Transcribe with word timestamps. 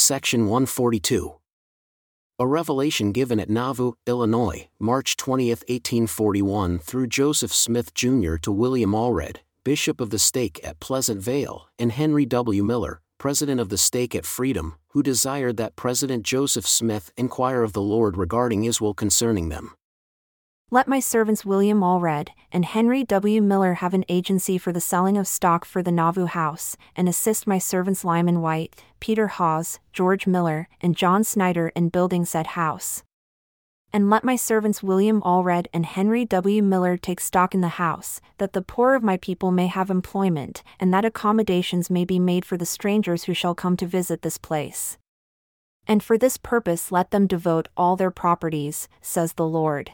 Section 0.00 0.46
142. 0.46 1.34
A 2.38 2.46
revelation 2.46 3.12
given 3.12 3.38
at 3.38 3.50
Nauvoo, 3.50 3.92
Illinois, 4.06 4.70
March 4.78 5.14
20, 5.18 5.50
1841 5.50 6.78
through 6.78 7.06
Joseph 7.06 7.52
Smith 7.52 7.92
Jr. 7.92 8.36
to 8.36 8.50
William 8.50 8.92
Allred, 8.92 9.40
Bishop 9.62 10.00
of 10.00 10.08
the 10.08 10.18
Stake 10.18 10.58
at 10.64 10.80
Pleasant 10.80 11.20
Vale, 11.20 11.68
and 11.78 11.92
Henry 11.92 12.24
W. 12.24 12.64
Miller, 12.64 13.02
President 13.18 13.60
of 13.60 13.68
the 13.68 13.76
Stake 13.76 14.14
at 14.14 14.24
Freedom, 14.24 14.76
who 14.88 15.02
desired 15.02 15.58
that 15.58 15.76
President 15.76 16.24
Joseph 16.24 16.66
Smith 16.66 17.12
inquire 17.18 17.62
of 17.62 17.74
the 17.74 17.82
Lord 17.82 18.16
regarding 18.16 18.62
his 18.62 18.80
will 18.80 18.94
concerning 18.94 19.50
them. 19.50 19.74
Let 20.72 20.86
my 20.86 21.00
servants 21.00 21.44
William 21.44 21.80
Allred 21.80 22.28
and 22.52 22.64
Henry 22.64 23.02
W. 23.02 23.42
Miller 23.42 23.74
have 23.74 23.92
an 23.92 24.04
agency 24.08 24.56
for 24.56 24.70
the 24.70 24.80
selling 24.80 25.18
of 25.18 25.26
stock 25.26 25.64
for 25.64 25.82
the 25.82 25.90
Nauvoo 25.90 26.26
House, 26.26 26.76
and 26.94 27.08
assist 27.08 27.44
my 27.44 27.58
servants 27.58 28.04
Lyman 28.04 28.40
Wight, 28.40 28.80
Peter 29.00 29.26
Haws, 29.26 29.80
George 29.92 30.28
Miller, 30.28 30.68
and 30.80 30.96
John 30.96 31.24
Snider 31.24 31.72
in 31.74 31.88
building 31.88 32.24
said 32.24 32.46
house. 32.48 33.02
And 33.92 34.08
let 34.08 34.22
my 34.22 34.36
servants 34.36 34.80
William 34.80 35.20
Allred 35.22 35.66
and 35.74 35.84
Henry 35.84 36.24
W. 36.24 36.62
Miller 36.62 36.96
take 36.96 37.18
stock 37.18 37.52
in 37.52 37.62
the 37.62 37.80
house, 37.80 38.20
that 38.38 38.52
the 38.52 38.62
poor 38.62 38.94
of 38.94 39.02
my 39.02 39.16
people 39.16 39.50
may 39.50 39.66
have 39.66 39.90
employment, 39.90 40.62
and 40.78 40.94
that 40.94 41.04
accommodations 41.04 41.90
may 41.90 42.04
be 42.04 42.20
made 42.20 42.44
for 42.44 42.56
the 42.56 42.64
strangers 42.64 43.24
who 43.24 43.34
shall 43.34 43.56
come 43.56 43.76
to 43.76 43.86
visit 43.86 44.22
this 44.22 44.38
place. 44.38 44.98
And 45.88 46.00
for 46.00 46.16
this 46.16 46.36
purpose 46.36 46.92
let 46.92 47.10
them 47.10 47.26
devote 47.26 47.66
all 47.76 47.96
their 47.96 48.12
properties, 48.12 48.86
says 49.00 49.32
the 49.32 49.48
Lord. 49.48 49.90